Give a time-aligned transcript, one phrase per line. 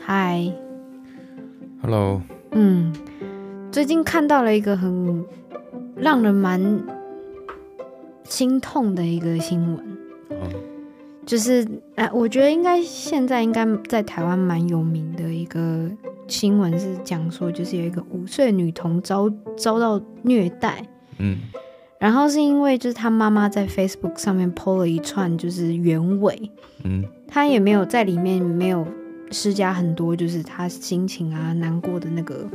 [0.00, 0.50] 嗨
[1.82, 2.22] ，Hello。
[2.52, 2.94] 嗯，
[3.70, 5.22] 最近看到了一个很
[5.96, 6.82] 让人蛮
[8.24, 9.98] 心痛的一个新闻，
[10.30, 10.38] 嗯，
[11.26, 15.90] 就是哎，我觉得应该现在应该在台湾蛮有名的一个
[16.26, 20.82] 新闻是讲说，就是有一个五岁女童遭遭到虐待，
[21.18, 21.36] 嗯，
[21.98, 26.50] 然后是因为就是他妈妈在 Facebook 上面 po 了一串就是原委，
[26.84, 28.86] 嗯，他也没有在里面没有。
[29.30, 32.48] 施加很多，就是他心情啊、难过的那个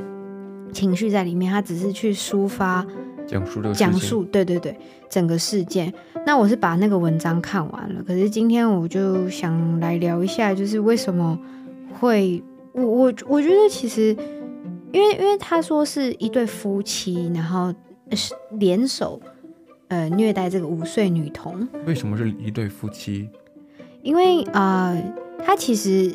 [0.71, 2.83] 情绪在里面，他只是去抒发、
[3.27, 4.75] 讲述这个讲述，对对对，
[5.07, 5.93] 整个事件。
[6.25, 11.39] 那我是把那个文章看完了，可是今天我就想来聊一下，就是为什么
[11.99, 14.17] 会我我我觉得其实，
[14.91, 17.71] 因为因为他说是一对夫妻，然后
[18.13, 19.21] 是联手
[19.93, 21.67] 呃虐待这个五岁女童。
[21.85, 23.29] 为什么是一对夫妻？
[24.01, 25.13] 因为啊、呃，
[25.45, 26.11] 他其实。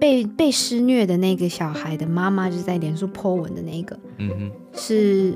[0.00, 5.34] 被被施虐的那个小孩的妈妈，就是在脸书 po 文的那个，嗯哼，是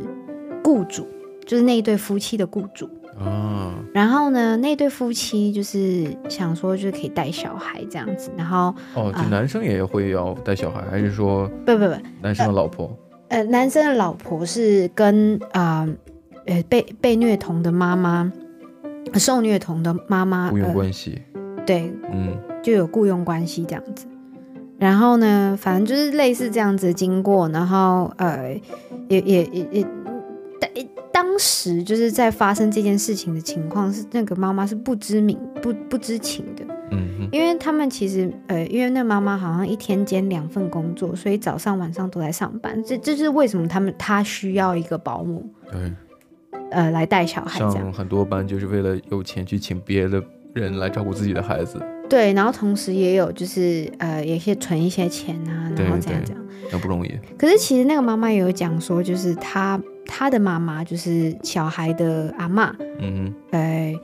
[0.63, 1.05] 雇主，
[1.45, 3.75] 就是那一对夫妻的雇主啊。
[3.93, 8.31] 然后呢，那对夫妻就是想说，就是可以带小孩这样子。
[8.37, 12.97] 然后哦，就男生也会要带小孩，呃、还是说不不不，男生的老婆？
[13.31, 15.97] 呃，呃男生的老婆是跟啊呃，
[16.47, 18.33] 呃被被虐童的妈妈，
[19.15, 24.07] 受虐童的妈妈雇佣关系、呃，对，嗯，就有雇佣关系这样子。
[24.79, 28.61] 然后呢，反正就是类似这样子经过，然后呃，
[29.09, 29.87] 也也也也，
[30.59, 30.71] 当
[31.33, 45.93] 当时就是在发生这件事情的情况是，那个妈妈是不知名、不不知情的，嗯，因为他们其实呃，因为那妈妈好像一天兼两份工作，所以早上晚上都在上班，这这是为什么他们他需要一个保姆，对，
[46.73, 50.23] 呃，来带小孩这样，像很多班就是为了有钱去请别的
[50.55, 51.81] 人来照顾自己的孩子。
[52.09, 57.11] 对，然后同时也有就是呃，也可以存一些钱啊，然后这样这样，那不容易。
[57.39, 63.95] 可是其实那个妈妈也有讲说，就是她她的妈妈就是小孩的阿妈，嗯哼，呃，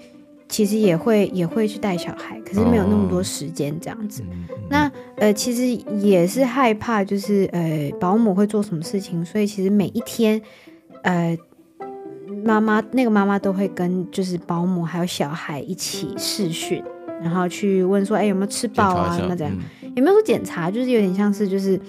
[0.48, 4.22] 其实也会也会去带小孩，可是没有那么多时间这样子。
[4.22, 4.26] 哦、
[4.70, 5.66] 那呃，其实
[5.98, 10.40] 也是害怕，就是呃，保姆会做什么事情，所以其实每一天，
[11.02, 11.36] 呃，
[12.44, 16.82] 妈妈那个妈妈都会跟就是保姆还有小孩一起试训。
[17.20, 19.18] 然后去问说，哎，有没有吃饱啊？
[19.28, 20.70] 那这样、嗯、有没有说检查？
[20.70, 21.80] 就是有点像是就是，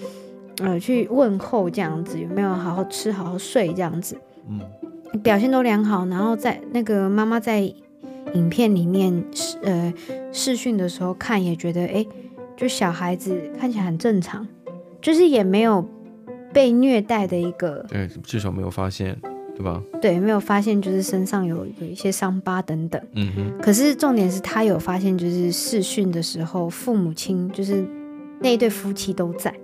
[0.58, 4.18] 呃，去问候这样子，有没有好好吃、好好睡这样子？
[4.48, 4.60] 嗯，
[5.22, 6.04] 表现都良好。
[6.06, 7.60] 然后在那个妈妈在
[8.34, 9.24] 影片里面
[9.62, 9.94] 呃
[10.32, 12.04] 试训的时候看，也觉得哎，
[12.56, 14.44] 就小孩子看起来很正常，
[15.00, 15.88] 就是也没有
[16.52, 19.16] 被虐待的一个，对，至少没有发现。
[19.60, 19.82] 对吧？
[20.00, 22.98] 对，没有发现就是身上有有一些伤疤等等。
[23.12, 23.58] 嗯哼。
[23.60, 27.84] 可是重点是他有发现，就是试训的时候，父母亲就是
[28.40, 29.54] 那一对夫妻都在，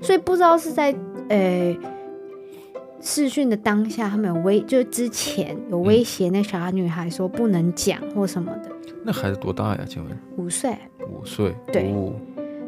[0.00, 0.94] 所以不知道是在
[1.28, 1.76] 呃
[3.02, 8.70] 试训的当下，他们有威，就是之前有威胁那小女孩说不能讲或什么的。
[9.04, 9.80] 那孩子多大呀？
[9.86, 10.18] 请问？
[10.38, 10.74] 五岁。
[11.10, 11.54] 五岁。
[11.70, 11.92] 对。
[11.92, 12.14] 哦。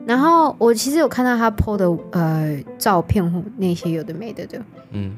[0.06, 4.62] 然后我其实有看到他 po 的呃照片或那些有的没的的。
[4.90, 5.16] 嗯。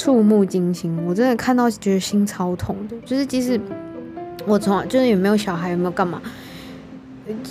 [0.00, 2.96] 触目惊心，我真的看到觉得心超痛的。
[3.04, 3.60] 就是即使
[4.46, 6.22] 我从来就是有没有小孩，有没有干嘛，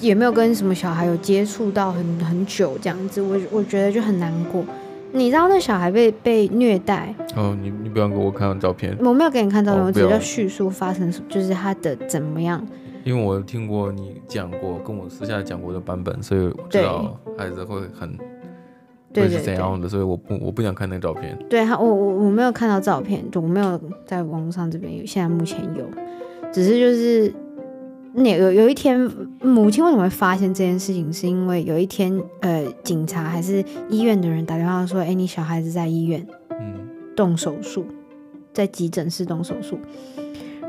[0.02, 4.66] 也没有跟什么小孩有接触到很很久这样子，我我觉得就很难过。
[5.12, 7.14] 你知道那小孩被被虐待？
[7.36, 8.98] 哦，你你不要给我看照片。
[9.00, 12.66] 我没有给你看照片，哦、我只是要叙述发生就是他的怎么样。
[13.04, 18.18] 因为我听过你讲过，跟我私下讲过的版本，所以我知道孩子会很。
[19.12, 19.90] 对是怎样的？
[19.90, 21.38] 所以我不我不想看那个照片。
[21.50, 25.06] 对他，我我我没有看到照片，就我没有在网络上这边有。
[25.06, 25.84] 现在目前有，
[26.54, 27.34] 只是就是
[28.14, 29.00] 那有有一天，
[29.42, 31.12] 母亲为什么会发现这件事情？
[31.12, 37.86] 是因为有一天，呃，警察还是医院的人打电话说：“哎，你小孩子在医院，嗯，动手术，
[38.54, 39.80] 在急诊室动手术。”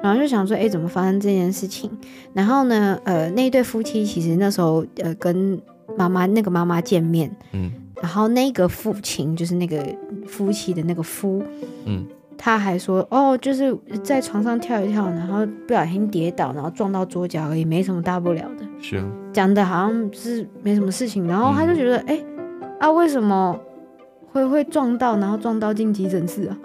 [0.03, 1.91] 然后就想说：“哎，怎么发生这件事情？”
[2.33, 5.60] 然后呢，呃，那一对夫妻其实那时候呃跟
[5.98, 7.71] 妈妈那个妈妈见面，嗯。
[8.02, 9.84] 然后那个父亲就是那个
[10.26, 11.42] 夫妻的那个夫，
[11.84, 12.06] 嗯，
[12.38, 18.66] 他还说哦，就是在床上跳一跳，然后不小心跌倒，然后撞到桌角而已，没什么大不了的。
[18.80, 21.28] 是啊，讲的好像是没什么事情。
[21.28, 23.58] 然后他就觉得，哎、嗯，啊，为什么
[24.32, 26.58] 会会撞到，然后撞到进急诊室啊？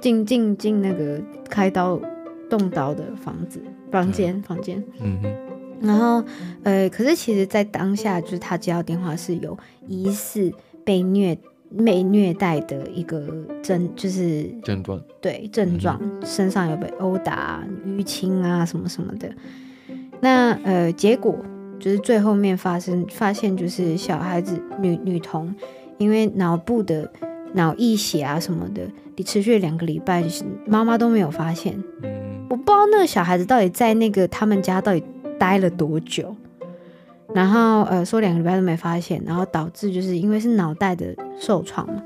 [0.00, 1.20] 进进进那个
[1.50, 2.00] 开刀
[2.48, 3.60] 动刀的房子
[3.90, 5.34] 房间房间，嗯哼。
[5.80, 6.24] 然后
[6.62, 9.56] 呃，可是其实，在当下就是他接到电话是有
[9.88, 10.52] 疑似。
[10.88, 11.36] 被虐
[11.84, 13.22] 被虐待的一个
[13.62, 19.30] 症，就是症状，对症状，嗯、身上有被殴打、淤青啊什么什么的。
[20.20, 21.36] 那呃，结果
[21.78, 25.54] 就是最后面发生发现，就是小孩子女女童
[25.98, 27.12] 因为脑部的
[27.52, 31.74] 脑溢血啊什么的，你持续了两个礼拜，就是妈妈都没有发现。
[32.02, 35.04] 嗯，我不知道那个小孩子到底在那个他们家到底
[35.38, 36.34] 待了多久。
[37.34, 42.02] 然后呃，说两个礼拜都没发现，然后导致就是因为是脑袋的受创嘛，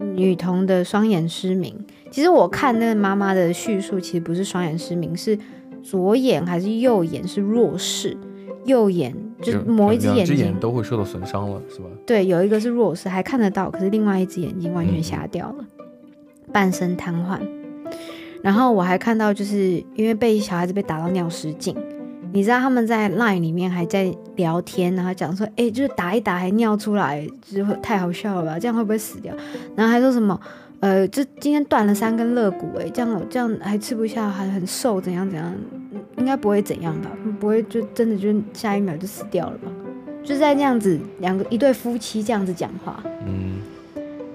[0.00, 1.74] 嗯，女童的双眼失明。
[2.10, 5.38] 其实我看那个妈妈的叙述，其实不是双眼失明，是
[5.82, 8.16] 左眼还是右眼是弱视，
[8.64, 11.84] 右眼就某一只眼睛，都会受到损伤了，是吧？
[12.06, 15.86] 对，有一个是弱视，还看得到，可是另外一只眼睛完全瞎掉了，嗯、
[16.50, 17.38] 半身瘫痪。
[18.40, 21.76] 然后我还看到，就是因为被小孩子被打到尿失禁。
[22.32, 28.58] 你知道他们在 Line 里面还在聊天，然后讲说，哎，就是打一打还尿出来，就太好笑了吧？
[28.58, 29.34] 这样会不会死掉？
[29.74, 30.38] 然后还说什么，
[30.80, 35.52] 呃，就今天断了三根肋骨，哎，这样这样还吃不下，还很瘦，怎样怎样？
[36.18, 37.10] 应该不会怎样吧？
[37.40, 39.70] 不会就真的就下一秒就死掉了吧？
[40.22, 43.60] 就在这样子，两个一对夫妻这样子讲话，嗯，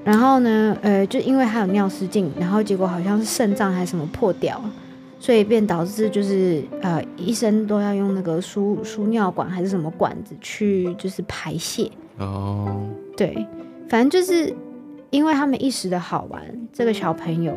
[0.03, 4.59] 然后呢，呃，就因为还有尿失禁，然后结果好像是肾脏还是什么破掉。
[5.23, 12.85] 所以便导致就是呃，医生都要用那个输输尿管还是什么管子去就是排泄哦。
[13.15, 13.33] 对，
[13.87, 14.53] 反正就是
[15.11, 16.43] 因为他们一时的好玩，
[16.73, 17.55] 这个小朋友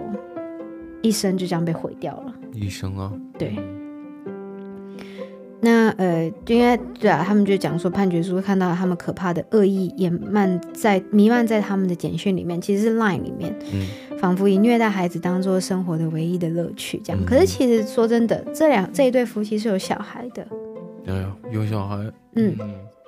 [1.03, 2.33] 一生就这样被毁掉了。
[2.53, 3.13] 一生啊？
[3.37, 3.57] 对。
[5.61, 13.55] 那呃，就应该对啊，他们就讲说判决书看到他们可怕的恶意掩漫在弥漫在他们的简讯里面，其实是 Line 里面。
[13.73, 13.87] 嗯。
[14.19, 17.23] 仿佛以虐待孩子当做生活的唯一的乐趣，这样。
[17.27, 20.47] 可是其实说真的，这两这一对夫妻是有小孩的。
[21.05, 21.99] 有有，有小孩。
[22.35, 22.57] 嗯，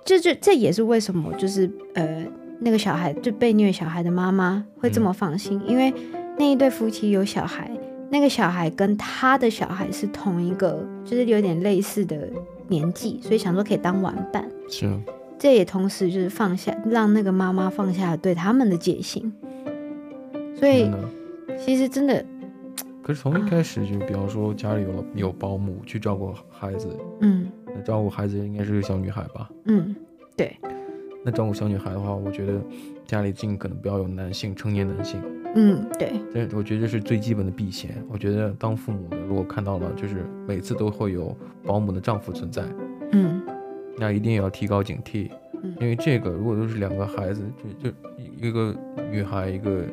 [0.04, 2.26] 这就这也是为什么，就是呃，
[2.60, 5.90] 那个小孩就被虐小孩的妈妈会这么放心，因为
[6.38, 7.70] 那一对夫妻有小孩，
[8.10, 12.28] 那个小孩跟他的小孩是同一个，就是有点类似的
[12.68, 14.48] 年纪，所以想说可以当玩伴。
[14.68, 15.00] 是啊。
[15.38, 19.32] 这也同时就是放下，让那个妈妈放下对他们的戒心。
[20.56, 20.90] 所以，
[21.56, 22.24] 其实真的，
[23.02, 26.88] 可是从一开始就，比方说家里有了有保姆去照顾孩子，
[27.20, 29.48] 嗯，那照顾孩子应该是个小女孩吧？
[29.66, 29.94] 嗯，
[30.36, 30.56] 对。
[31.24, 32.60] 那照顾小女孩的话，我觉得
[33.06, 35.22] 家里尽可能不要有男性，成年男性。
[35.54, 36.12] 嗯，对。
[36.32, 37.90] 这我觉得这是最基本的避嫌。
[38.10, 42.64] 我觉得当父母的，如果看到了，就是每次都会有保姆的丈夫存在，
[43.12, 43.42] 嗯，
[43.96, 45.30] 那一定要提高警惕，
[45.62, 47.42] 嗯，因为这个如果都是两个孩子，
[47.80, 47.96] 就就
[48.40, 48.74] 一个
[49.10, 49.84] 女孩一个。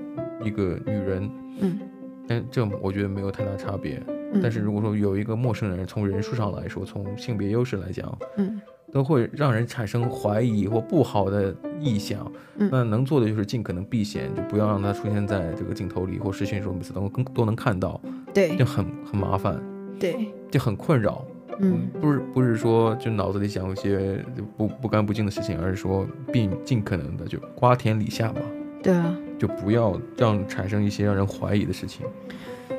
[0.43, 1.31] 一个女人，
[1.61, 1.79] 嗯，
[2.27, 4.03] 但这我觉得没有太大差别。
[4.07, 8.61] 嗯，但是如果说有一个陌生人，从人数上来说，从性别优势来讲，嗯，
[8.91, 12.31] 都会让人产生怀疑或不好的意向。
[12.57, 17.99] 嗯，那能做的就是尽可能避险，就不要让它出现在这个镜头里或视讯时候每次都更都能看到。
[18.33, 19.61] 对，就很很麻烦。
[19.99, 21.25] 对，就很困扰。
[21.59, 24.23] 嗯，不是不是说就脑子里想一些
[24.57, 28.41] 不不干不净的事情，而是说并尽可能的就瓜田李下嘛。
[28.81, 29.15] 对啊。
[29.37, 32.05] 就不要让产生一些让人怀疑的事情。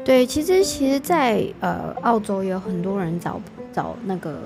[0.02, 3.38] 对，其实其实在，在呃澳洲也有很多人找
[3.74, 4.40] 找那个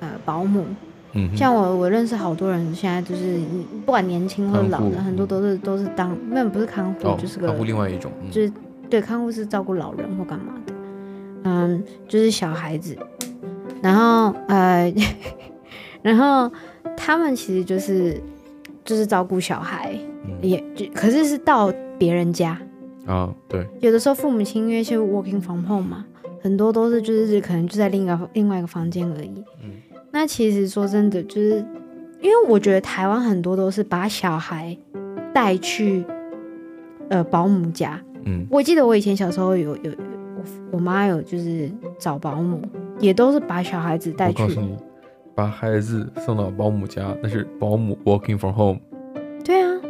[0.00, 0.64] 呃保姆，
[1.14, 3.38] 嗯，像我我认识好多人，现在就是
[3.84, 8.52] 不管年轻或老的，很多都是都是当那不是看护，哦，就是个看护另外一种，嗯，就是
[8.88, 10.72] 对看护是照顾老人或干嘛的，
[11.44, 12.96] 嗯，就是小孩子，
[13.82, 14.92] 然后呃，
[16.02, 16.50] 然后
[16.96, 18.20] 他们其实就是
[18.84, 19.98] 就是照顾小孩。
[20.40, 22.56] 也就可是是到别人家。
[23.06, 26.04] 啊，对，有的时候父母亲因为是 working from home 嘛，
[26.40, 29.42] 很多都是就是可能就在另一个另外一个房间而已。
[29.64, 29.81] 嗯，
[30.12, 31.64] 那其实说真的，就是
[32.20, 34.76] 因为我觉得台湾很多都是把小孩
[35.32, 36.04] 带去
[37.08, 38.00] 呃保姆家。
[38.24, 39.90] 嗯，我记得我以前小时候有有
[40.36, 40.42] 我
[40.72, 42.62] 我妈有就是找保姆，
[43.00, 44.42] 也都是把小孩子带去。
[44.42, 44.76] 我告诉你，
[45.34, 48.80] 把孩子送到保姆家，那是保姆 working from home。
[49.42, 49.80] 对啊。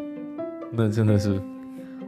[0.71, 1.39] 那真的是，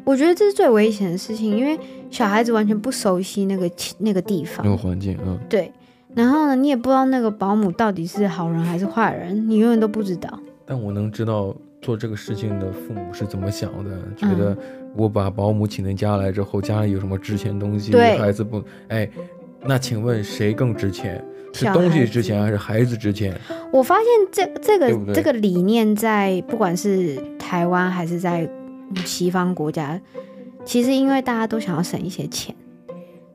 [0.05, 1.79] 我觉得这是最危险的事情，因为
[2.11, 5.71] 小孩子完全不熟悉那个那个地方，那个环境，嗯，对。
[6.15, 10.39] 然后呢，你也不知道那个保姆到底是好人还是坏人，你永远都不知道。
[10.65, 14.57] 但我能知道做这个事情的父母是怎么想的，觉得
[14.95, 19.09] 我把保姆请到家来之后，家里有什么值钱东西，对孩子不，哎，
[19.63, 21.23] 那请问谁更值钱？
[21.53, 23.33] 是东西值钱还是孩子值钱？
[23.73, 28.51] 我发现这这个这个理念在不管是台湾还是在
[29.05, 30.01] 西方国家，
[30.65, 32.53] 其实因为大家都想要省一些钱，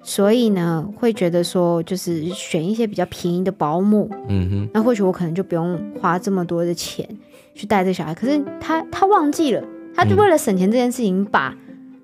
[0.02, 7.08] 所以呢会觉得说就是选一些比较便宜的保姆，嗯哼，那或许我可能就不用花这么多的钱
[7.54, 8.14] 去带这小孩。
[8.16, 9.64] 可是他他忘记了，
[9.94, 11.56] 他就为了省钱这件事情，把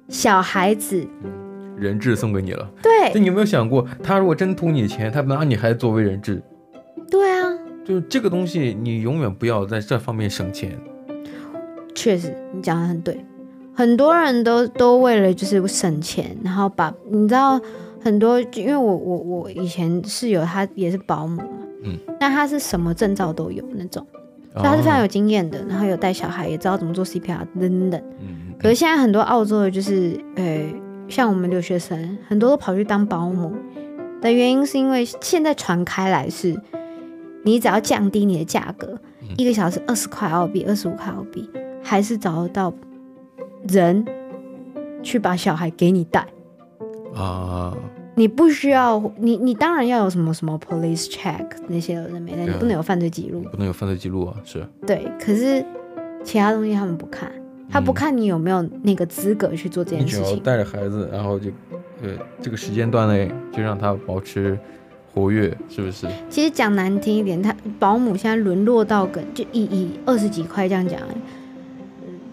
[0.09, 1.07] 小孩子
[1.77, 2.69] 人质送给你了。
[2.83, 6.43] 对，那你有没有想过，他如果真图你钱，他拿你孩子作为人质？
[7.09, 7.49] 对啊，
[7.85, 10.77] 就是这个东西，你永远不要在这方面省钱。
[11.95, 13.17] 确实，你讲的很对。
[13.75, 17.59] 很多人都都为了就是省钱，然后把你知道
[18.01, 21.47] 很多，因为我我我以前室友她也是保姆嘛，
[21.83, 24.05] 嗯，那她是什么证照都有那种，
[24.53, 28.01] 所以他是非常有经验的，然后有带小孩，也知道怎么做 CPR 等等等。
[28.21, 30.61] 嗯，可是现在很多澳洲的，就是呃，
[31.09, 33.51] 像我们留学生，很多都跑去当保姆
[34.21, 36.55] 的原因，是因为现在传开来是，
[37.43, 38.97] 你只要降低你的价格，
[39.35, 41.49] 一个小时二十块澳币，二十五块澳币。
[41.87, 42.73] 还是找得到
[43.67, 44.05] 人
[45.03, 46.25] 去把小孩给你带
[47.15, 47.75] 啊！
[48.17, 54.35] 你不需要你，你当然要有什么什么 police check 那些人没的，你不能有犯罪记录，不能有犯罪记录啊！
[54.45, 55.63] 是对，可是
[56.23, 57.29] 其他东西他们不看，
[57.69, 60.23] 他不看你有没有那个资格去做这件事情。
[60.23, 61.49] 你只要带着孩子，然后就
[62.01, 62.09] 呃
[62.41, 64.57] 这个时间段内就让他保持
[65.13, 66.07] 活跃，是不是？
[66.29, 71.01] 其实讲难听一点，他保姆现在沦落到个就以以二十几块这样讲。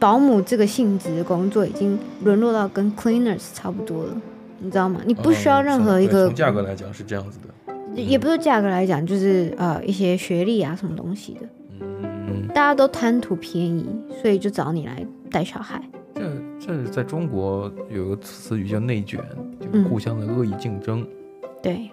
[0.02, 4.20] 保姆这个性质的工作已经沦落到跟 cleaners 差不多了，
[4.58, 5.00] 你知道吗？
[5.06, 11.40] 你不需要任何一个从价格来讲是这样子的，也不是价格来讲，就是呃一些学历啊什么东西的，
[11.80, 13.86] 嗯，大家都贪图便宜，
[14.20, 15.80] 所以就找你来带小孩。
[16.16, 19.20] 这这在中国有个词语叫内卷，
[19.60, 21.02] 就是互相的恶意竞争。
[21.02, 21.88] 嗯、对，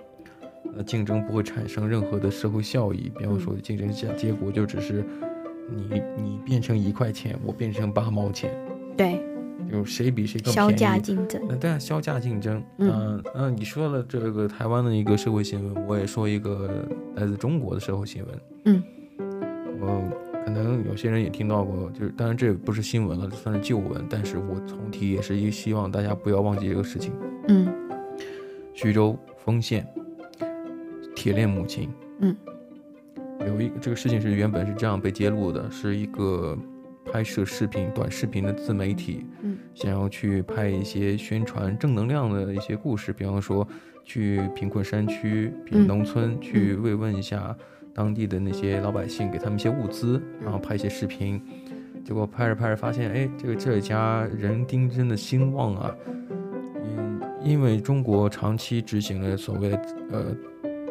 [0.76, 5.06] 那竞争不会产生任何的社会效益，比方说竞争下结果就只是。
[5.76, 8.52] 你你变成一块钱，我变成八毛钱，
[8.98, 9.22] 对，
[9.72, 10.70] 就谁比谁更便宜。
[10.72, 12.64] 削价竞争，那对啊，削价竞争。
[12.78, 18.40] 嗯嗯，你说了这个台湾的一个社会新闻，我也说一个来自中国的社会新闻。
[18.66, 18.84] 嗯，
[19.80, 20.02] 我
[20.46, 27.14] 可能有些人也听到过，就是当然这不是新闻了，算是旧闻，但是我重提也是一希望大家不要忘记这个事情。
[27.48, 27.68] 嗯，
[28.74, 29.88] 徐州丰县
[31.16, 31.90] 铁链母亲。
[32.20, 32.36] 嗯。
[33.46, 36.58] 有一个这个事情是原本是这样被揭露的，是一个
[37.06, 43.68] 拍摄视频、短视频的自媒体，嗯，想要去拍一些宣传正能量的一些故事，比方说
[44.04, 47.56] 去贫困山区、贫农村、嗯、去慰问一下
[47.94, 51.42] 当地的那些老百姓，给他们一些物资，然后拍一些视频，
[52.04, 55.96] 结果拍着拍着发现，哎，这个这家人丁真的兴旺啊，
[56.76, 59.82] 嗯，因为中国长期执行了所谓的
[60.12, 60.36] 呃。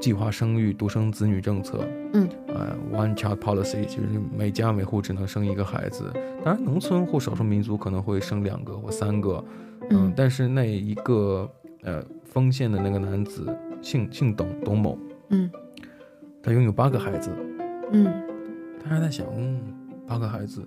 [0.01, 6.13] 计划生育、独生子女政策，嗯，呃，one child policy 就是每家每户只能生一个孩子。
[6.45, 9.45] 当然，农村或少数民族可能会生两个或三个，
[9.91, 11.51] 嗯，嗯，但是那一个
[11.83, 14.99] 呃丰县的那个男子姓姓董，董某，
[15.31, 15.51] 嗯，
[16.43, 17.31] 他拥有八个孩子，
[17.93, 18.07] 嗯，
[18.83, 19.61] 他还在想，嗯，
[20.07, 20.67] 八个孩子。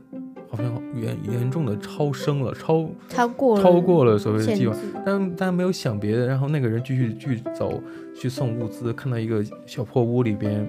[0.52, 6.28] 好像严严重的超生了，超超过了超过了所谓的计划，但但没有想别的。
[6.28, 7.82] 然后那个人继续继续走
[8.14, 10.68] 去送物资，看到一个小破屋里边，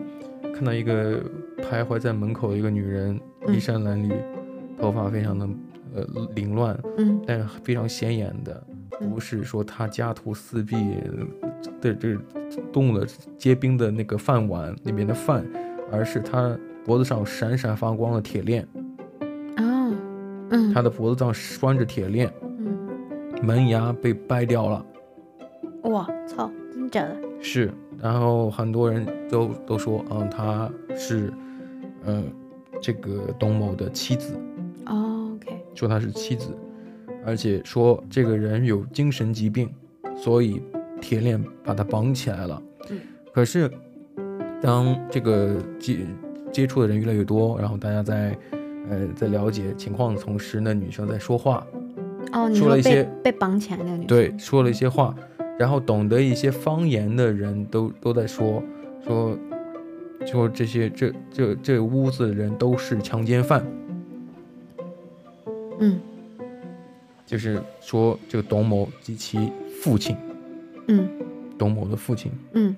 [0.54, 1.20] 看到一个
[1.58, 4.12] 徘徊在门口的一个女人，衣衫褴褛，
[4.80, 5.48] 头发非常的
[5.96, 8.64] 呃凌乱，嗯，但是非常显眼的，
[9.10, 10.76] 不是说他家徒四壁
[11.80, 12.16] 的这
[12.72, 13.04] 动了
[13.36, 15.44] 结冰的那个饭碗里面的饭，
[15.90, 18.64] 而是他脖子上闪闪发光的铁链。
[20.74, 22.76] 他的脖子上拴着铁链，嗯，
[23.42, 24.84] 门牙被掰掉了。
[25.84, 27.16] 哇操，真的假的？
[27.40, 31.32] 是，然后很多人都都说，嗯，他是，
[32.04, 32.24] 嗯，
[32.80, 34.34] 这个董某的妻子。
[34.86, 35.56] 哦，OK。
[35.74, 36.54] 说他是妻子，
[37.24, 39.68] 而且说这个人有精神疾病，
[40.16, 40.62] 所以
[41.00, 42.62] 铁链把他绑起来了。
[42.90, 43.00] 嗯。
[43.32, 43.70] 可是，
[44.60, 45.98] 当这个接
[46.52, 48.36] 接触的人越来越多，然后大家在。
[48.92, 51.66] 呃，在了解情况的同时，那女生在说话，
[52.30, 55.14] 哦，你说了一些被绑起来那个女生，对，说了一些话，
[55.58, 58.62] 然后懂得一些方言的人都都在说
[59.02, 59.38] 说，
[60.26, 63.64] 说这些这这这屋子的人都是强奸犯，
[65.78, 65.98] 嗯，
[67.24, 70.14] 就是说这个董某及其父亲，
[70.88, 71.08] 嗯，
[71.56, 72.76] 董某的父亲，嗯。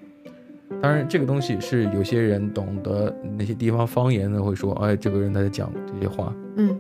[0.81, 6.79] 当然，这个东西是有些人懂得那些地方方言的会说，哎，这个人他在讲这些话，嗯，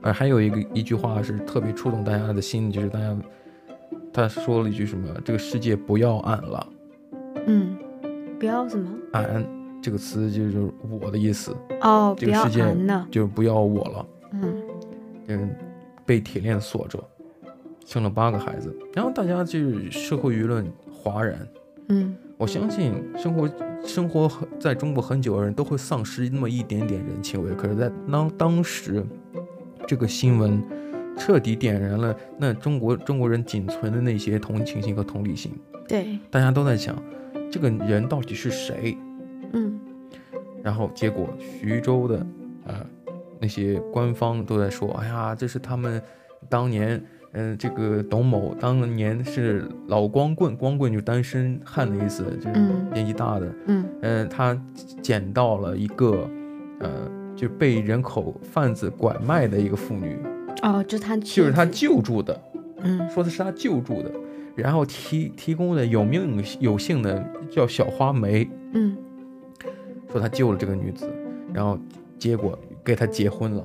[0.00, 3.16] 而还有一个一句话是特别触动大家的心，就是大家
[4.12, 6.66] 他说了一句什么，这个世界不要俺了，
[7.46, 7.76] 嗯，
[8.38, 8.88] 不要什么？
[9.12, 9.44] 俺
[9.82, 12.62] 这个词就是我的意思，哦，这个世界
[13.10, 14.62] 就是不要我了，嗯，
[15.28, 15.50] 嗯，
[16.04, 17.02] 被铁链锁着，
[17.86, 21.48] 生了八个孩子，然后大家就是社会舆论哗然，
[21.88, 22.14] 嗯。
[22.38, 23.50] 我相信生活
[23.84, 24.30] 生活
[24.60, 29.04] 在中国很久的人都会丧失那么一点点人情味，可是，在当当时，
[29.88, 30.62] 这个新闻
[31.16, 35.52] 彻底点燃了那中国中国人仅存的那些同情心和同理心。
[35.88, 36.96] 对，大家都在想，
[37.50, 38.96] 这个人到底是谁？
[39.52, 39.80] 嗯，
[40.62, 42.24] 然后结果徐州的
[42.66, 42.86] 呃
[43.40, 46.00] 那些官方都在说，哎呀，这是他们
[46.48, 52.60] 当年，嗯、呃，这个董某当年是老光棍，光棍就单身汉的意思，就是
[52.92, 54.60] 年纪大的，嗯，嗯、呃，他
[55.02, 56.28] 捡到了一个，
[56.80, 56.90] 呃，
[57.36, 60.18] 就被人口贩子拐卖的一个妇女，
[60.62, 62.40] 哦，就他就是他救助的，
[62.82, 64.10] 嗯，说的是他救助的。
[64.56, 68.96] 然后提提供的有名有姓的叫小花梅，嗯，
[70.10, 71.08] 说他救了这个女子，
[71.54, 71.78] 然后
[72.18, 73.64] 结果给他结婚了，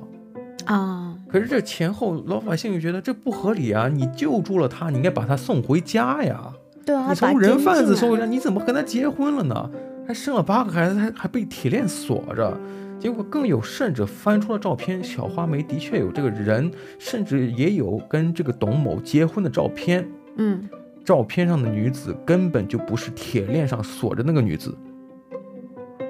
[0.66, 3.88] 啊，可是这前后老百姓就觉得这不合理啊！
[3.88, 6.52] 你救助了他，你应该把他送回家呀，
[6.86, 9.68] 对啊，你从人贩子送回家，你怎么跟他结婚了呢？
[10.06, 12.56] 还生了八个孩子，还还被铁链锁着，
[13.00, 20.62] 结果更有甚者翻出了照片，小花梅的确有这个人，甚至也有跟这个董某结婚的照片，嗯。
[21.04, 24.72] 照片上的女子根本就不是铁链上锁着那个女子，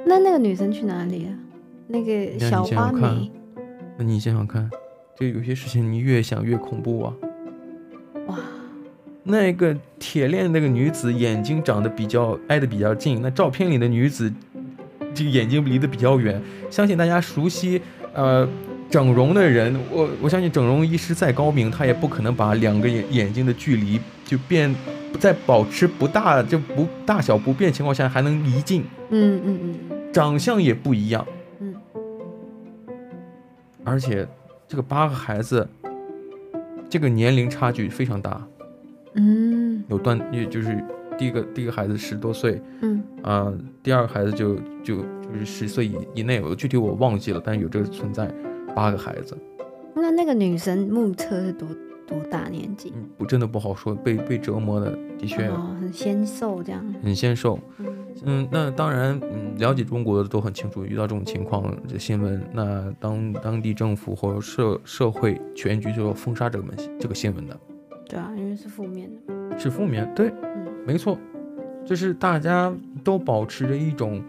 [0.05, 1.33] 那那个女生去哪里了？
[1.87, 3.33] 那个小花梅，
[3.97, 4.71] 那你想想看，
[5.19, 7.15] 就有些事情你越想越恐怖啊！
[8.27, 8.39] 哇，
[9.23, 14.33] 那个铁链那个女子眼睛长得比较挨得比较近，那照片里的女子
[15.15, 16.41] 这个眼睛离得比较远。
[16.71, 17.81] 相信大家熟悉
[18.13, 18.49] 呃
[18.91, 24.01] 整容的人，我我相信整容医师再高明，他也不可能把两个眼眼睛的距离。
[24.25, 24.75] 就变，
[25.21, 31.27] 在保持不大就不大小不变情况下还能离近，嗯嗯嗯，长相也不一样，
[31.61, 31.75] 嗯，
[33.85, 34.27] 而且
[34.69, 35.69] 这个八个孩子，
[36.89, 38.47] 这个年龄差距非常大，
[39.15, 40.83] 嗯，有断，也就是
[41.19, 48.33] 第一个第一个孩子十多岁，嗯啊、呃，第二个孩子就就就是十岁以以内，我具体我忘记了，但是有这个存在，
[48.75, 49.37] 八个孩子，
[49.95, 51.69] 那那个女生目测是多？
[52.07, 52.93] 多大年纪？
[52.95, 53.95] 嗯，不，真的不好说。
[53.95, 56.85] 被被折磨的，的确、哦、很纤瘦，这样。
[57.03, 57.59] 很纤瘦。
[57.79, 57.87] 嗯，
[58.23, 67.59] 嗯，那当然，嗯，了解中国的都很清楚，遇到这种情况，这新闻，那当当地政府或社社会全局就要封杀这个门这个新闻的。
[68.09, 69.59] 对啊，因为是负面的。
[69.59, 71.19] 是负面，对，嗯，没错，
[71.85, 72.73] 就是大家
[73.03, 74.23] 都保持着一种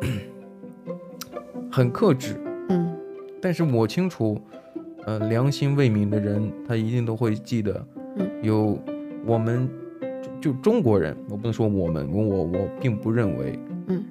[1.72, 2.94] 很克制，嗯，
[3.40, 4.40] 但是我清楚。
[5.06, 8.78] 呃，良心未泯的人，他一定都会记得，嗯，有
[9.26, 9.68] 我们
[10.40, 13.58] 就，中国人，我不能说我们，我我我并不认为，
[13.88, 14.04] 嗯，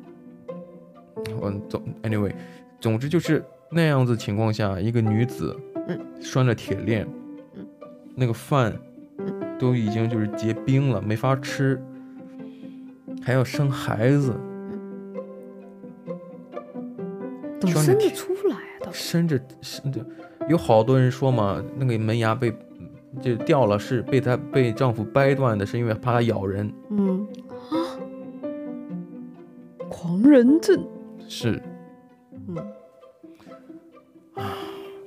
[1.40, 2.32] 我总 anyway，
[2.80, 5.56] 总之就是那样子情况下，一个女子，
[5.88, 7.08] 嗯，拴着铁链，
[7.56, 7.66] 嗯，
[8.16, 8.78] 那个饭，
[9.18, 11.82] 嗯，都已经就是结冰了，没法吃，
[13.22, 14.36] 还要生孩子，
[16.08, 16.12] 嗯，
[17.60, 18.92] 怎么生得出来啊？
[18.92, 20.06] 生着生着。
[20.50, 22.54] 有好多人说嘛，那个门牙被
[23.22, 26.72] 就掉了，是被她被丈夫掰断的，是因为怕她咬人。
[26.90, 27.28] 嗯。
[27.70, 27.76] 啊，
[29.90, 30.86] 狂人症。
[31.28, 31.62] 是，
[32.48, 32.58] 嗯。
[34.36, 34.58] 啊，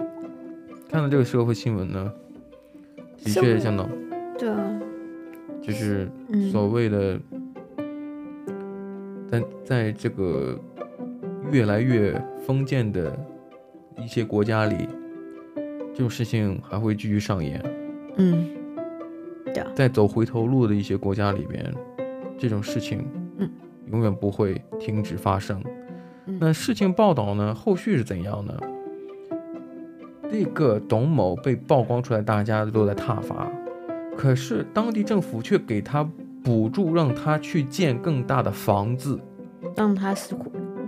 [0.88, 2.12] 看到这个社会新闻呢，
[3.22, 3.88] 的确相当
[4.38, 4.80] 对啊，
[5.60, 6.08] 就是
[6.52, 7.20] 所谓的，
[9.28, 10.58] 在在这个
[11.50, 13.18] 越来越封建的
[13.98, 14.88] 一些国家里。
[15.92, 17.58] 这种事情还会继续上演，
[18.16, 18.46] 嗯，
[19.44, 21.72] 对啊，在走回头路的一些国家里边，
[22.38, 23.06] 这种事情，
[23.38, 23.50] 嗯，
[23.90, 25.62] 永远不会停止发生。
[26.26, 28.54] 嗯，那事情报道呢，后续是怎样呢？
[30.22, 33.50] 那个董某被曝光出来，大家都在挞伐，
[34.16, 36.02] 可是当地政府却给他
[36.42, 39.20] 补助，让他去建更大的房子，
[39.76, 40.34] 让他是。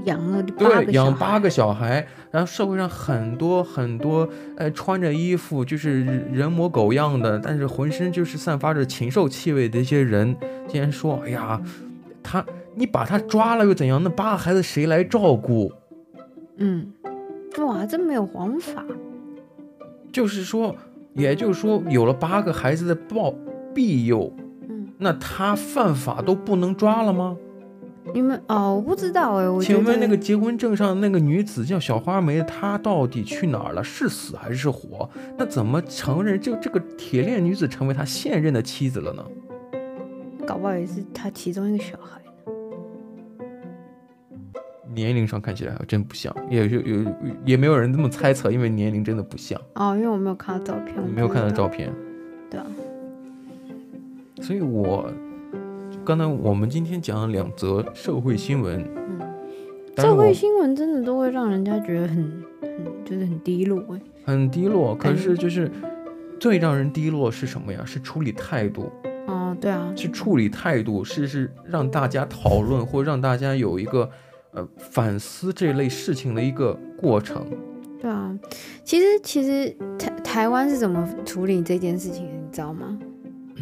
[0.05, 11.61] 养了对，养八个小孩，然后社会上很多很多，呃，穿着衣服就是人模狗样的，但是浑身就是散发着禽兽气味的一些人，竟然说：“哎呀，
[12.23, 14.03] 他你把他抓了又怎样？
[14.03, 15.73] 那八个孩子谁来照顾？”
[16.57, 16.93] 嗯，
[17.59, 18.85] 哇，真没有王法。
[20.13, 20.75] 就是说，
[21.15, 23.35] 也就是说，有了八个孩子的暴
[23.75, 24.33] 庇佑，
[24.69, 27.37] 嗯，那他犯法都不能抓了吗？
[28.15, 29.49] 你们哦，我不知道哎。
[29.49, 33.85] 我请问那个结婚证上那个女子叫小花梅，她到底去哪儿了？
[33.85, 35.09] 是死还是活？
[35.37, 39.25] 那怎么承认就这个铁链女子成为他现任的妻子了呢？
[40.47, 42.53] 搞不好也是他其中一个小孩呢。
[44.95, 47.05] 年龄上看起来还真不像，也有有
[47.45, 49.61] 也没有人这么猜测，因为年龄真的不像。
[49.75, 50.97] 哦，因为我没有看到照片。
[51.15, 51.93] 没有看到照片。
[52.51, 52.67] 对啊。
[54.41, 55.09] 所以我。
[56.09, 59.21] 刚才我们今天讲了两则社会新闻，嗯，
[59.99, 62.17] 社会新闻真的都会让人家觉得很
[62.63, 63.85] 很就是很低落，
[64.25, 64.95] 很低落。
[64.95, 65.71] 可是就是
[66.41, 67.83] 最让人低落是什么呀？
[67.85, 68.91] 是处理态度。
[69.27, 74.09] 哦，对啊，是处理态度，是是让大家讨论或让大家有一个
[74.53, 77.45] 呃反思这类事情的一个过程。
[78.01, 78.35] 对啊，
[78.83, 82.99] 其实其实台台湾是怎么处理这件事情的，你知道吗？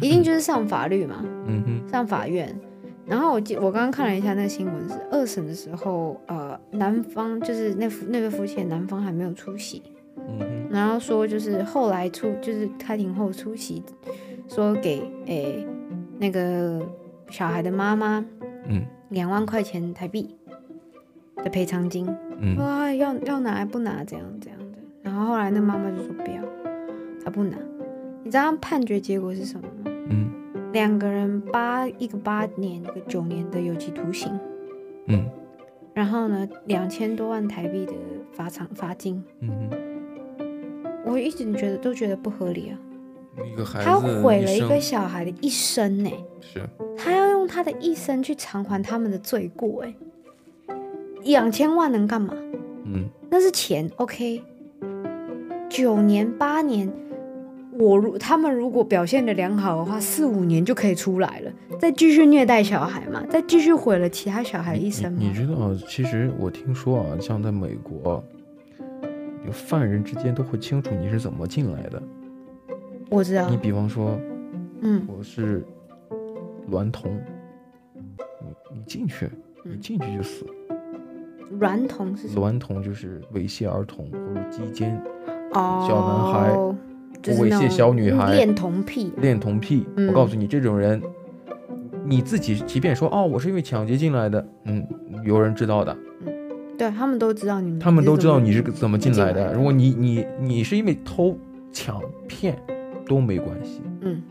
[0.01, 2.53] 一定就是上法律嘛，嗯哼，上法院。
[3.05, 9.81] 然后我记我刚刚看了一下那个新闻，是二审的时候，呃，男方就是那夫那个夫妻的男方还没有出席，
[10.17, 13.83] 嗯哼，然后说就是后来出就是开庭后出席。
[14.49, 15.67] 说给诶
[16.17, 16.81] 那个
[17.29, 18.23] 小孩的妈妈，
[18.69, 20.33] 嗯，两万块钱台币
[21.43, 22.07] 的赔偿金，
[22.39, 24.77] 嗯，说要要拿还不拿，这样这样的。
[25.01, 26.41] 然后后来那妈妈就说不要，
[27.25, 27.57] 她不拿。
[28.23, 29.67] 你知道判决结果是什么
[30.73, 34.31] 两个人八一个八年，一个九年的有期徒刑，
[35.07, 35.25] 嗯，
[35.93, 37.93] 然后呢两千多万台币的
[38.33, 39.77] 罚偿罚金，嗯哼，
[41.05, 42.77] 我一直觉得都觉得不合理啊。
[43.45, 46.61] 一个孩子，他毁了一个小孩的一生呢，是，
[46.97, 49.93] 他要用他的一生去偿还他们的罪过，哎，
[51.23, 52.33] 两千万能干嘛？
[52.85, 54.43] 嗯，那是钱，OK。
[55.69, 56.91] 九年八年，
[57.77, 65.19] 我如他们如果表现的良好的话，四五年就可以出来了，再继续虐待小孩嘛，再继续毁了其他小孩一生嘛。
[65.21, 68.23] 你，你知道，其实我听说啊，像在美国，
[69.45, 72.01] 有犯人之间都会清楚你是怎么进来的。
[73.09, 73.47] 我知道。
[73.49, 74.19] 你比方说，
[74.81, 75.63] 嗯，我是
[76.71, 77.19] 娈童，
[77.93, 79.29] 你你进去，
[79.63, 80.45] 你进去就死。
[81.59, 82.51] 娈童是什么？
[82.51, 84.99] 娈童就是猥亵儿童或者鸡奸
[85.53, 86.51] 哦，小男孩，
[87.21, 89.85] 就是猥亵小女孩，恋童癖，恋童癖。
[89.95, 91.01] 嗯，我告诉你，这种人，
[92.05, 94.85] 你自己即便说哦，我是因为抢劫进来的，嗯，
[95.23, 95.95] 有人知道的。
[96.25, 96.33] 嗯，
[96.77, 99.45] 对他们都知道你们，他们都知道你是怎么进来的。
[99.45, 101.37] 来的如果你你你是因为偷
[101.71, 102.57] 抢骗。
[103.09, 104.21] 都没关系，嗯，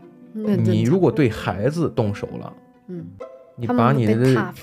[0.63, 2.53] 你如果对孩子动手了，
[2.89, 3.07] 嗯，
[3.55, 4.53] 你把你的，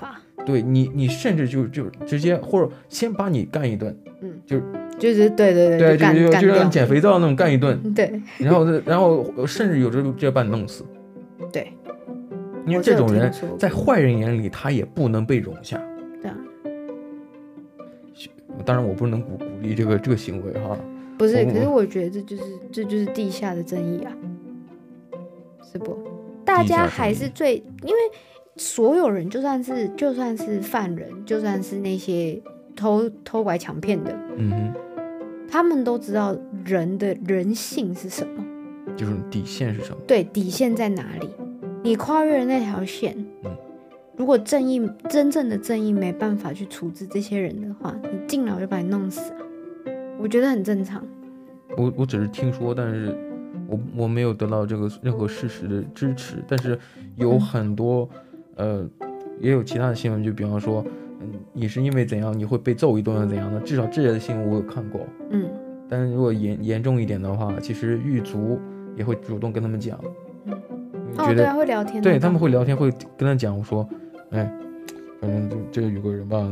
[0.46, 4.60] 对你你甚至就就直接或者先把你干一顿，嗯，就
[4.98, 10.84] 就是对对对，对就就就像捡肥皂那种干一顿，对，然后然后甚至有时候直接把你弄死，
[11.52, 11.72] 对，
[12.66, 15.80] 因为这种人在坏人眼里他也不能被容下，
[16.22, 16.36] 对啊，
[18.64, 20.78] 当然我不能鼓鼓励这个这个行为哈。
[21.16, 24.12] 不是，可是我觉得这就是这就是地下的正义啊，
[25.72, 25.96] 是不？
[26.44, 27.98] 大家还是最，因为
[28.56, 32.40] 所有人就算是就算是犯人，就算是那些
[32.74, 34.72] 偷偷拐抢骗的，嗯哼，
[35.48, 38.44] 他们都知道人的人性是什么，
[38.96, 39.96] 就是底线是什么？
[40.06, 41.28] 对，底线在哪里？
[41.82, 43.50] 你跨越了那条线，嗯，
[44.16, 49.38] 如果正义真正的正义没办法去处置这些人的话，你进来我就把你弄死啊。
[50.18, 51.04] 我觉得很正常，
[51.76, 53.14] 我我只是听说，但是
[53.68, 56.42] 我我没有得到这个任何事实的支持。
[56.48, 56.78] 但是
[57.16, 58.08] 有很多，
[58.56, 59.08] 嗯、呃，
[59.40, 60.82] 也有其他的新闻，就比方说，
[61.32, 63.60] 嗯，你是因为怎样你会被揍一顿怎样的？
[63.60, 65.48] 至少这类的新闻我有看过，嗯。
[65.86, 68.58] 但是如果严严重一点的话，其实狱卒
[68.96, 69.98] 也会主动跟他们讲，
[70.46, 70.52] 嗯，
[71.14, 73.86] 觉得、哦、对会聊天，对他们会聊天，会跟他讲，我说，
[74.30, 74.50] 哎，
[75.20, 76.50] 反正这这有个人吧，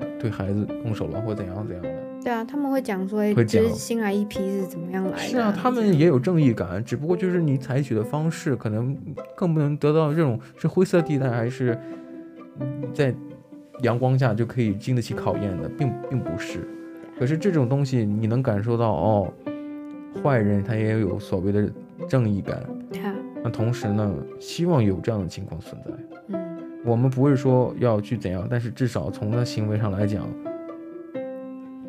[0.00, 1.90] 哎，对孩子动手了或怎样怎样的。
[2.22, 5.18] 对啊，他们会讲说，会就是新来一批是怎么样来的？
[5.18, 8.94] 是啊，他们也有正义感，只不过就是你采取的方式可能
[9.36, 11.78] 更不能得到这种是灰色地带，还是
[12.92, 13.14] 在
[13.82, 16.60] 阳光下就可以经得起考验的，并并不是。
[17.18, 19.32] 可是这种东西你能感受到哦，
[20.22, 21.70] 坏人他也有所谓的
[22.08, 22.62] 正义感。
[23.42, 25.90] 那同时呢，希望有这样的情况存在。
[26.28, 30.26] 嗯，我们不会说要去怎样，但是至少从他行为上来讲。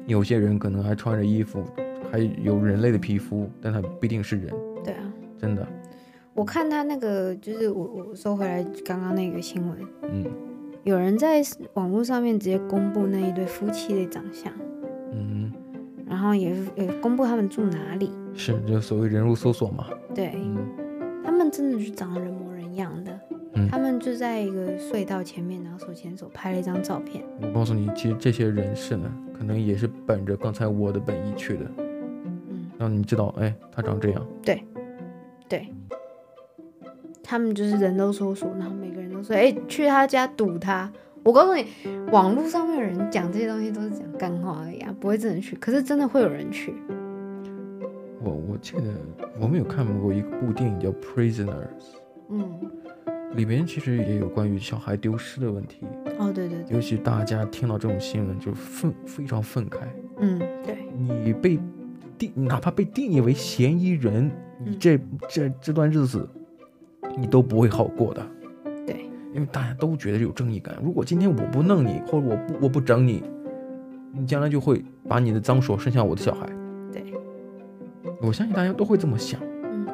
[0.08, 1.64] 有些人可能还穿着衣服，
[2.12, 4.54] 还有人类的皮肤，但他不一定是人。
[4.84, 5.66] 对啊，真的。
[6.34, 10.26] 我看他那个，就是我我收回来刚刚那个新闻，嗯，
[10.84, 11.42] 有人在
[11.76, 14.52] 网络上面直接公布那一对夫妻的长相，
[15.12, 15.52] 嗯，
[16.08, 19.88] 然后也也公布他们住哪里，是就所谓人肉搜索嘛。
[20.16, 20.58] 对，嗯，
[21.24, 23.20] 他们真的是长得人模人样的。
[23.54, 27.24] 嗯，他们就在一个隧道前面，然后手牵手拍了一张照片。
[27.42, 31.66] 我告诉你，其实这些人士呢，可能也是本着刚才我的本意去的。
[31.78, 34.26] 嗯，让你知道，哎，他长这样。
[34.42, 34.64] 对，
[35.50, 35.68] 对，
[37.22, 38.74] 他们就是人肉搜索，然后
[39.30, 40.92] 每个人都说，哎，去他家堵他。
[41.24, 41.66] 我告诉你，
[42.12, 45.56] 网络上面的人讲这些东西都是讲干话而已啊，不会真的去。
[45.58, 46.74] 可是真的会有人去。
[48.24, 48.84] 我我记得
[49.40, 51.46] 我们有看过一部电影叫《Prisoners》。
[52.30, 52.60] 嗯。
[53.36, 55.86] 里面其实也有关于小孩丢失的问题
[56.20, 59.78] 哦，对对对，尤其大家听到这种新闻就愤非常愤慨。
[60.18, 60.80] 嗯，对，
[61.24, 61.58] 你被
[62.18, 64.30] 定，哪怕被定义为嫌疑人，
[64.66, 66.28] 你这、嗯、这这段日子，
[67.18, 68.22] 你都不会好过的。
[69.32, 70.76] 对，因为大家都觉得有正义感。
[70.84, 73.24] 如果今天我不弄你，或者我不我不整你，
[74.14, 76.48] 你将来就会把你的脏手伸向我的小孩。
[76.92, 77.04] 对，
[78.22, 79.40] 我相信大家都会这么想。
[79.64, 79.88] 嗯，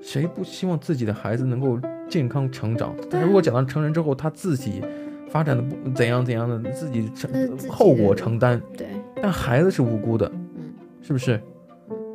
[0.00, 2.94] 谁不希望自己的孩子能够健康成长？
[3.10, 4.82] 但是如果讲到成人之后，他自己
[5.28, 7.30] 发展的不怎样怎样的，自己承
[7.68, 8.60] 后果承担。
[8.76, 8.88] 对，
[9.22, 10.30] 但孩子是无辜的。
[11.02, 11.40] 是不是？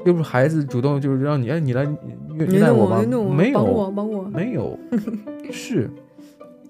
[0.04, 1.88] 又不是孩子主动，就是让你哎，你来
[2.34, 3.02] 虐待我吗？
[3.34, 4.78] 没有，帮我，帮我，没有。
[5.50, 5.90] 是，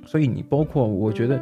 [0.05, 1.39] 所以你包括我觉得，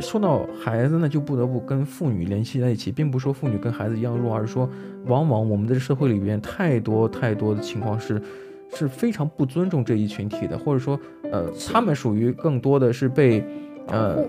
[0.00, 4.68] 说到孩子呢，就不得不跟妇女联系在一起，并不是说妇女跟孩子一样弱，而是说，
[5.06, 8.20] 往往我们的社会里边太多太多的情况是，
[8.74, 10.98] 是非常不尊重这一群体的，或者说，
[11.30, 13.44] 呃，他们属于更多的是被，
[13.88, 14.24] 呃，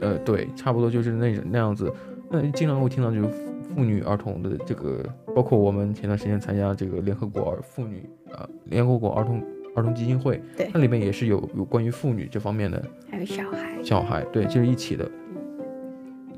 [0.00, 1.92] 呃，对，差不多就是那那样子。
[2.30, 3.28] 那经常会听到就是。
[3.74, 5.02] 妇女儿童的这个，
[5.34, 9.42] 包括我们前段时间参加这个联合国儿妇女啊，联合国儿童
[9.74, 15.10] 儿童基金会，对，那里面也是有有关于妇女这方面的，还有小孩，小孩，对，就是一起的。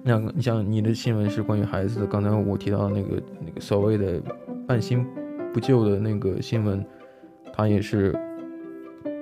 [0.02, 4.20] 那个，你像你的新闻是关于孩子的，刚才我提到的那个那个所谓的
[4.66, 5.04] 半新
[5.52, 6.84] 不旧的那个新闻，
[7.52, 8.14] 它也是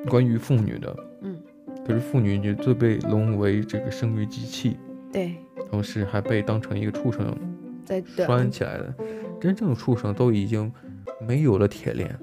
[0.08, 1.38] 关于妇女的，嗯，
[1.86, 4.76] 可是妇女就最被沦为这个生育机器，
[5.12, 5.36] 对，
[5.70, 7.34] 同时还被当成一个畜生。
[7.84, 8.94] 在拴起来的，
[9.40, 10.72] 真正的畜生都已经
[11.26, 12.16] 没有了铁链。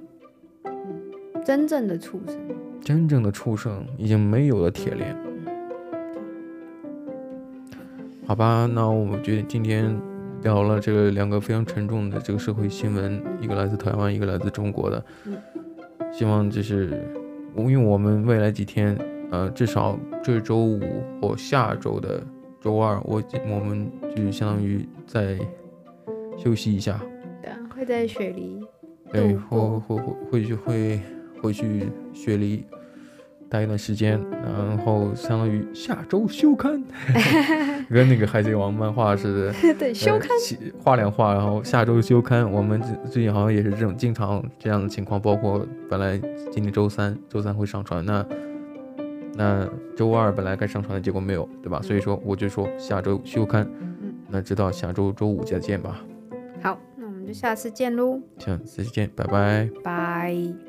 [1.49, 2.37] 真正的畜生，
[2.79, 5.17] 真正的畜生已经没有了铁链。
[8.27, 9.99] 好吧，那我们觉得今天
[10.43, 15.03] 聊了这个两个非常沉重的这个社会新闻，一个来自台湾，一个来自中国的。
[16.11, 17.03] 希望就是，
[17.55, 18.95] 因为我们未来几天，
[19.31, 20.79] 呃，至少这周五
[21.19, 22.21] 或下周的。
[22.61, 25.35] 周二，我我们就相当于在
[26.37, 27.01] 休息一下。
[27.41, 28.61] 对，会在雪梨。
[29.11, 31.01] 对，会会会会去会
[31.41, 32.65] 回去雪梨
[33.49, 36.83] 待一段时间，然后相当于下周休刊，
[37.89, 39.53] 跟那个海贼王漫画似的。
[39.73, 40.29] 对，休刊。
[40.83, 42.49] 画两画，然后下周休刊。
[42.51, 46.17] 我们最近好像也是这种经常这样的情况，包括本来
[46.51, 48.25] 今天周三，周三会上传那。
[49.35, 51.81] 那周二本来该上传的结果没有，对吧？
[51.81, 53.65] 所以说我就说下周休刊。
[53.79, 56.01] 嗯，那直到下周周五再见吧。
[56.61, 58.19] 好，那我们就下次见喽。
[58.37, 59.69] 下次见，拜拜。
[59.81, 60.68] 拜。